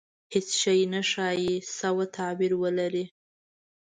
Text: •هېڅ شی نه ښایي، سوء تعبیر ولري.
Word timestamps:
•هېڅ 0.33 0.47
شی 0.61 0.79
نه 0.93 1.01
ښایي، 1.11 1.53
سوء 1.77 2.05
تعبیر 2.15 2.53
ولري. 2.63 3.05